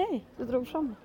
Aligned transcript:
Hei, 0.00 0.22
du 0.38 0.46
drog 0.46 0.64
fram. 0.66 0.96